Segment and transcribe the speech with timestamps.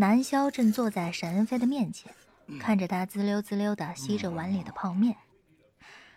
[0.00, 2.10] 南萧正坐在沈恩飞的面前，
[2.58, 5.14] 看着他滋溜滋溜的吸着碗里的泡面。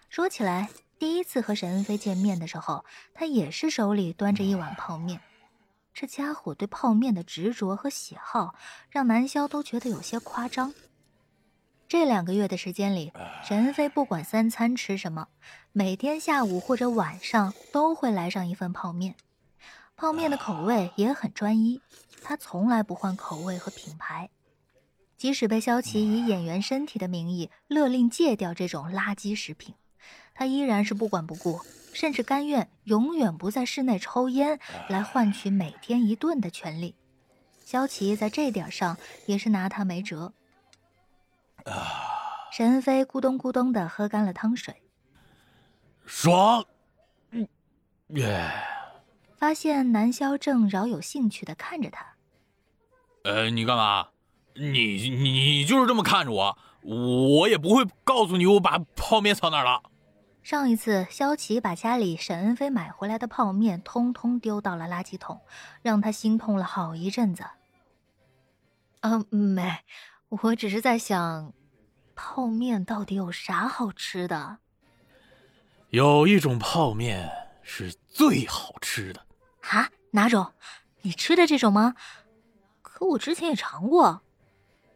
[0.07, 5.19] 说起来，第一次和沈恩飞见面的时候，他也是手里端着一碗泡面。
[5.93, 8.55] 这家伙对泡面的执着和喜好，
[8.89, 10.73] 让南萧都觉得有些夸张。
[11.89, 13.11] 这两个月的时间里，
[13.43, 15.27] 沈恩飞不管三餐吃什么，
[15.73, 19.15] 每天下午或者晚上都会来上一份泡面。
[20.03, 21.79] 泡面的口味也很专一，
[22.21, 24.29] 他从来不换口味和品牌。
[25.15, 29.75] 即使被萧琪以演员身体的名义勒令戒掉这种垃圾食品，
[30.33, 31.61] 他依然是不管不顾，
[31.93, 36.95] 甚至甘愿永远不在室内抽烟，来换取每天一顿的权利。
[37.63, 40.33] 萧琪在这点上也是拿他没辙。
[42.51, 44.83] 沈恩飞咕咚咕咚的喝干了汤水，
[46.05, 46.65] 爽。
[47.31, 47.47] 嗯，
[48.09, 48.51] 耶。
[49.43, 52.15] 发现南萧正饶有兴趣的看着他。
[53.25, 54.07] 呃，你干嘛？
[54.53, 59.83] 你你就是这么看着我，我也不会告诉你我把泡面藏哪儿了。
[60.43, 65.41] 上一次萧琪把家里沈恩飞买回来的泡面通通丢到了垃圾桶，
[65.81, 67.43] 让他心痛了好一阵子。
[69.01, 69.79] 嗯，没。
[70.29, 71.51] 我只是在想，
[72.15, 74.59] 泡面到底有啥好吃的？
[75.89, 77.29] 有一种泡面
[77.61, 79.25] 是最好吃的。
[79.69, 79.89] 啊？
[80.11, 80.53] 哪种？
[81.01, 81.95] 你吃的这种吗？
[82.81, 84.21] 可我之前也尝过。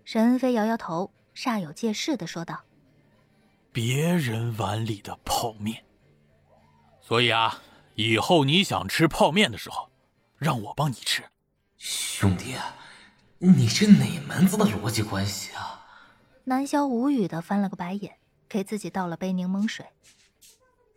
[0.05, 2.61] 沈恩飞摇摇头，煞有介事的说道
[3.73, 5.83] ：“别人碗里的泡面。
[7.01, 7.61] 所以啊，
[7.95, 9.89] 以后你想吃泡面的时候，
[10.37, 11.23] 让我帮你吃。”
[11.77, 12.55] 兄弟。
[13.39, 15.85] 你这哪门子的逻辑关系啊？
[16.45, 19.85] 南萧无语的翻了个白眼，给自己倒了杯柠檬水。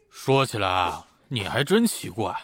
[0.09, 2.35] 说起来，你还真奇怪，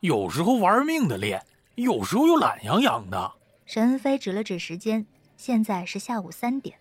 [0.00, 3.32] 有时候玩命的练，有时候又懒洋洋的。
[3.66, 6.78] 沈恩飞指了指时间，现在是下午三点。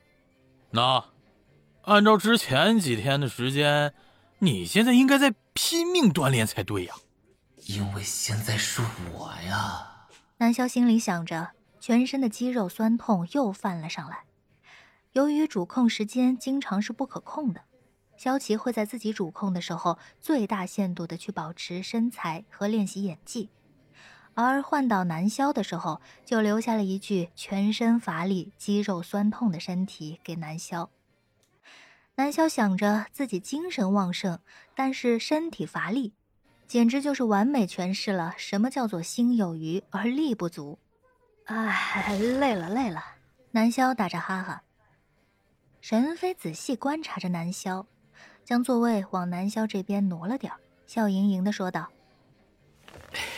[0.71, 1.05] 那，
[1.83, 3.93] 按照之前几天的时间，
[4.39, 6.95] 你现在应该在拼命锻炼才对呀。
[7.67, 8.81] 因为现在是
[9.13, 10.07] 我呀。
[10.37, 11.51] 南萧心里想着。
[11.79, 14.23] 全身的肌肉酸痛又犯了上来。
[15.13, 17.61] 由于主控时间经常是不可控的，
[18.17, 23.49] 萧琪会在自己主控的时候最大限度的去保持身材和练习演技，
[24.33, 30.89] 而换到南萧的时候，就留下了一具全身乏力、肌肉酸痛的身体给南萧。
[32.15, 34.39] 南萧想着自己精神旺盛，
[34.75, 36.13] 但是身体乏力，
[36.67, 40.79] 简直就是完美诠释了什么叫做心有余而力不足。
[41.45, 43.03] 哎，累了累了。
[43.51, 44.63] 南萧打着哈哈。
[45.79, 47.85] 沈飞仔细观察着南萧，
[48.47, 50.53] 将座位往南萧这边挪了点
[50.85, 51.89] 笑盈盈的说道：“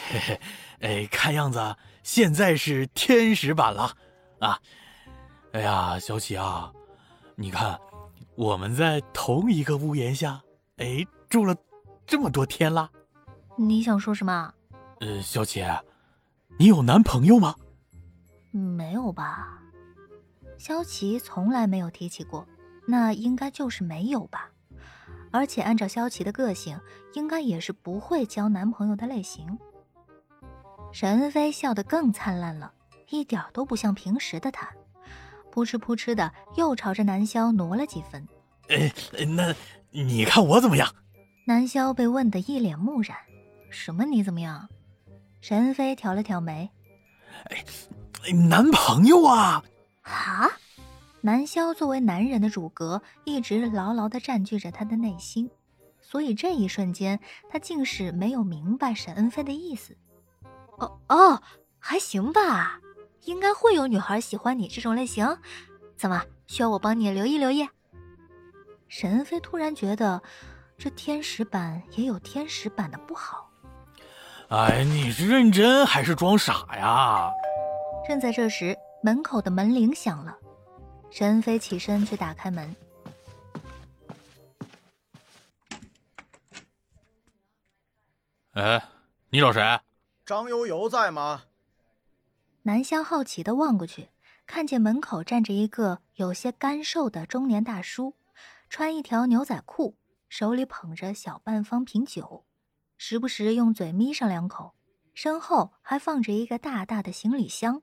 [0.08, 0.42] 嘿嘿，
[0.82, 3.98] 哎，看样子现在是天使版了
[4.40, 4.60] 啊！
[5.54, 6.72] 哎呀，小启啊，
[7.34, 7.76] 你看，
[8.36, 10.40] 我们在同一个屋檐下，
[10.78, 11.56] 哎，住了
[12.06, 12.92] 这么多天了。
[13.58, 14.54] 你想说什么？
[15.00, 15.66] 呃，小启，
[16.60, 17.56] 你有男朋友吗？”
[18.54, 19.60] 没有吧，
[20.60, 22.48] 萧琪从来没有提起过，
[22.88, 24.52] 那应该就是没有吧。
[25.32, 26.80] 而且按照萧琪的个性，
[27.14, 29.58] 应该也是不会交男朋友的类型。
[30.92, 32.72] 沈恩飞笑得更灿烂了，
[33.10, 34.70] 一点都不像平时的他，
[35.52, 38.28] 扑哧扑哧的又朝着南萧挪了几分。
[38.70, 38.92] 哎，
[39.26, 39.54] 那
[39.92, 40.94] 你看我怎么样？
[41.46, 43.18] 南萧被问得一脸木然。
[43.70, 44.68] 什么你怎么样？
[45.42, 46.70] 沈恩飞挑了挑眉。
[47.46, 47.64] 哎。
[48.50, 49.64] 男朋友啊！
[50.02, 50.46] 啊！
[51.22, 55.50] 南萧作为男人的主格，一直牢牢的占据着他的内心，
[56.02, 57.20] 所以这一瞬间，
[57.50, 59.98] 他竟是没有明白沈恩飞的意思。
[60.78, 61.42] 哦哦，
[61.78, 62.80] 还行吧，
[63.26, 65.38] 应该会有女孩喜欢你这种类型。
[65.98, 67.68] 怎么需要我帮你留意留意？
[68.88, 70.22] 沈恩飞突然觉得，
[70.78, 73.50] 这天使版也有天使版的不好。
[74.48, 77.30] 哎，你是认真还是装傻呀？
[78.08, 80.34] 正在这时，门口的门铃响了。
[81.12, 82.76] 沈飞起身去打开门。
[88.54, 88.82] 哎，
[89.30, 89.80] 你找谁？
[90.26, 91.44] 张悠悠在吗？
[92.64, 94.10] 南湘好奇的望过去，
[94.46, 98.16] 看见门口站着一个有些干瘦的中年大叔，
[98.70, 99.96] 穿一条牛仔裤，
[100.28, 102.46] 手里捧着小半方瓶酒，
[102.98, 104.76] 时不时用嘴眯上两口，
[105.14, 107.82] 身后还放着一个大大的行李箱。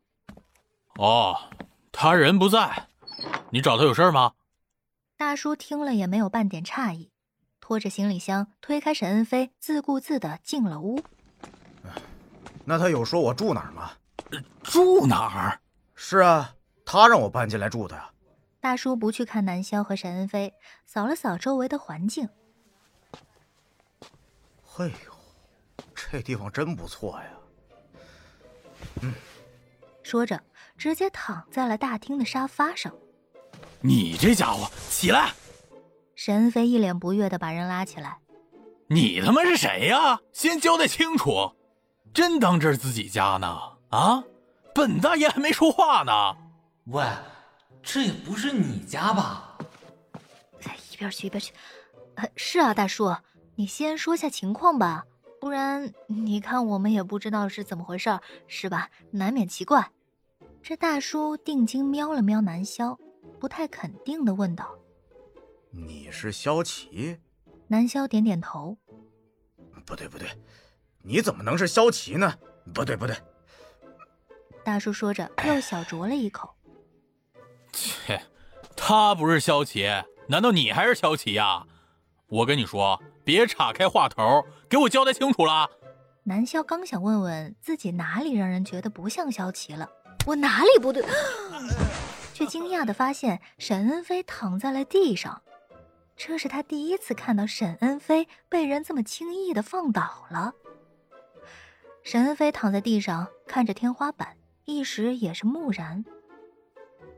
[0.97, 1.51] 哦，
[1.91, 2.89] 他人不在，
[3.51, 4.33] 你找他有事吗？
[5.17, 7.11] 大叔听了也没有半点诧异，
[7.61, 11.03] 拖着行李箱推开沈恩飞，自顾自的进了屋。
[12.65, 13.93] 那他有说我住哪儿吗？
[14.63, 15.61] 住哪儿？
[15.95, 16.55] 是啊，
[16.85, 18.11] 他让我搬进来住的呀。
[18.61, 20.53] 大叔不去看南萧和沈恩飞，
[20.85, 22.29] 扫了扫周围的环境。
[24.63, 27.31] 嘿呦，这地方真不错呀。
[29.01, 29.15] 嗯，
[30.03, 30.43] 说着，
[30.77, 32.93] 直接躺在了大厅的沙发上。
[33.81, 35.33] 你这家伙，起来！
[36.15, 38.19] 沈飞一脸不悦的把人拉起来。
[38.89, 40.21] 你他妈是谁呀？
[40.33, 41.53] 先交代清楚！
[42.15, 43.59] 真当这是自己家呢？
[43.91, 44.25] 啊，
[44.75, 46.13] 本大爷还没说话呢。
[46.87, 47.05] 喂，
[47.83, 49.59] 这也不是你家吧？
[50.93, 51.53] 一边去一边去。
[52.15, 53.15] 呃，是啊，大叔，
[53.57, 55.05] 你先说下情况吧，
[55.41, 58.89] 不然你看我们也不知道是怎么回事，是吧？
[59.11, 59.91] 难免奇怪。
[60.63, 62.99] 这大叔定睛瞄了瞄南萧，
[63.39, 64.79] 不太肯定的问道
[65.71, 67.19] ：“你是萧琪？”
[67.69, 68.77] 南萧点点头。
[69.85, 70.29] 不对不对，
[71.03, 72.35] 你怎么能是萧琪呢？
[72.75, 73.17] 不对不对。
[74.65, 76.55] 大叔说着又小酌了一口。
[77.73, 78.21] 切，
[78.77, 79.89] 他不是萧琪，
[80.29, 81.65] 难道你还是萧琪呀？
[82.29, 85.71] 我跟你说，别岔开话头，给我交代清楚了。
[86.25, 89.89] 南萧刚想问问自己哪里让人觉得不像萧琪了，
[90.27, 91.05] 我哪里不对，
[92.37, 95.41] 却惊讶的发现沈恩飞躺在了地上。
[96.19, 100.53] 这是他第一次看到沈恩飞被人这么轻易的放倒了。
[102.03, 104.37] 沈恩飞躺在地上看着天花板，
[104.67, 106.05] 一时也是木然。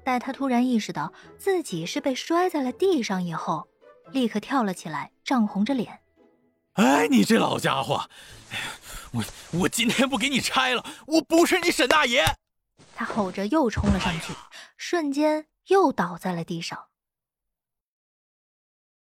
[0.04, 3.66] 待他突然意识到自己是被摔在了地上以后，
[4.12, 5.98] 立刻跳了起来，涨红着脸
[6.74, 8.08] ：“哎，你这老家伙！
[9.10, 9.24] 我
[9.62, 12.24] 我今天不给你拆了，我不是你沈大爷！”
[12.94, 14.34] 他吼着又冲了上去，
[14.76, 16.87] 瞬间又倒在了地上。